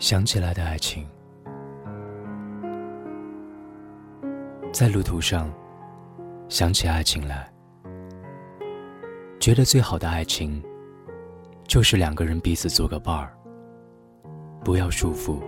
[0.00, 1.06] 想起来的爱情，
[4.72, 5.52] 在路途上
[6.48, 7.52] 想起爱情来，
[9.38, 10.64] 觉得最好的爱情
[11.64, 13.30] 就是两个人彼此做个伴儿，
[14.64, 15.38] 不要束缚，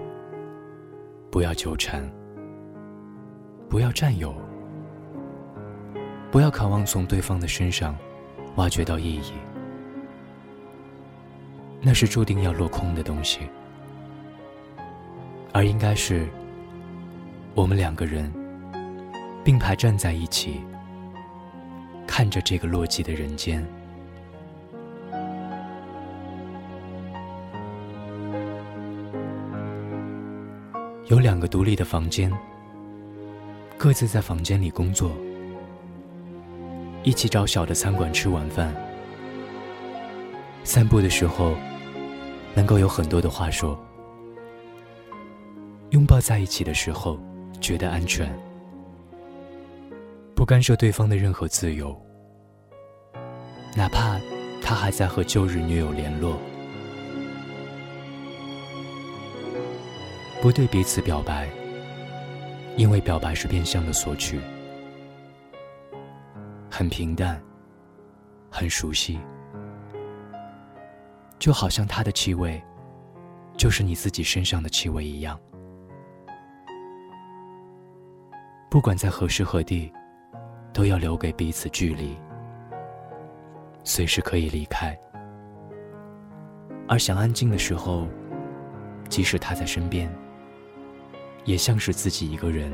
[1.30, 2.06] 不要纠缠，
[3.70, 4.34] 不要占有，
[6.30, 7.96] 不要渴望从对方的身上
[8.56, 9.32] 挖掘到意义，
[11.80, 13.48] 那是注定要落空的东西。
[15.52, 16.26] 而应该是，
[17.54, 18.32] 我们两个人
[19.44, 20.60] 并排站在一起，
[22.06, 23.62] 看着这个落寂的人间。
[31.08, 32.32] 有两个独立的房间，
[33.76, 35.12] 各自在房间里工作，
[37.02, 38.74] 一起找小的餐馆吃晚饭。
[40.64, 41.54] 散步的时候，
[42.54, 43.78] 能够有很多的话说。
[45.92, 47.20] 拥抱在一起的时候，
[47.60, 48.34] 觉得安全，
[50.34, 51.94] 不干涉对方的任何自由，
[53.76, 54.18] 哪怕
[54.62, 56.38] 他还在和旧日女友联络，
[60.40, 61.46] 不对彼此表白，
[62.78, 64.40] 因为表白是变相的索取，
[66.70, 67.38] 很平淡，
[68.50, 69.20] 很熟悉，
[71.38, 72.62] 就好像他的气味，
[73.58, 75.38] 就是你自己身上的气味一样。
[78.72, 79.92] 不管在何时何地，
[80.72, 82.16] 都要留给彼此距离，
[83.84, 84.98] 随时可以离开。
[86.88, 88.08] 而想安静的时候，
[89.10, 90.10] 即使他在身边，
[91.44, 92.72] 也像是自己一个人。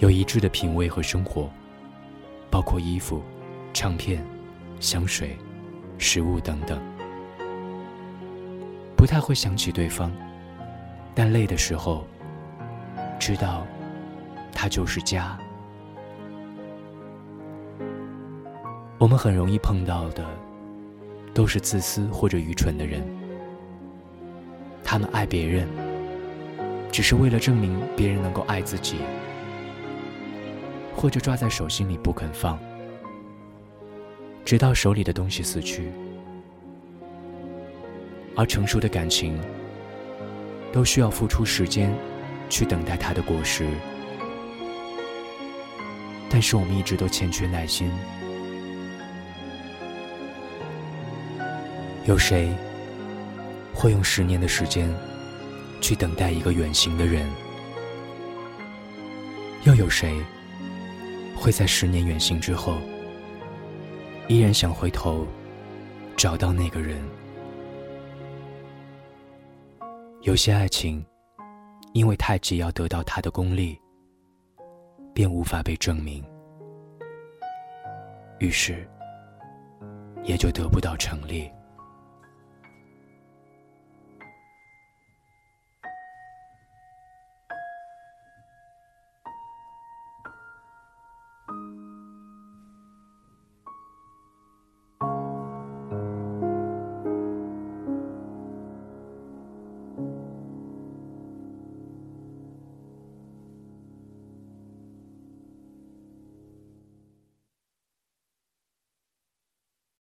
[0.00, 1.50] 有一致的品味和生活，
[2.50, 3.22] 包括衣服、
[3.72, 4.22] 唱片、
[4.80, 5.34] 香水、
[5.96, 6.78] 食物等等。
[8.94, 10.12] 不太会想起对方，
[11.14, 12.06] 但累的时候。
[13.20, 13.66] 知道，
[14.50, 15.38] 他就是家。
[18.98, 20.26] 我们很容易碰到的，
[21.34, 23.02] 都是自私或者愚蠢的人。
[24.82, 25.68] 他们爱别人，
[26.90, 28.96] 只是为了证明别人能够爱自己，
[30.96, 32.58] 或者抓在手心里不肯放，
[34.46, 35.92] 直到手里的东西死去。
[38.34, 39.38] 而成熟的感情，
[40.72, 41.94] 都需要付出时间。
[42.50, 43.66] 去等待它的果实，
[46.28, 47.90] 但是我们一直都欠缺耐心。
[52.06, 52.52] 有谁
[53.72, 54.92] 会用十年的时间
[55.80, 57.26] 去等待一个远行的人？
[59.64, 60.18] 又有谁
[61.36, 62.78] 会在十年远行之后，
[64.26, 65.26] 依然想回头
[66.16, 67.00] 找到那个人？
[70.22, 71.04] 有些爱情。
[71.92, 73.80] 因为太急要得到他的功力，
[75.12, 76.24] 便无法被证明，
[78.38, 78.88] 于是
[80.22, 81.50] 也就得不到成立。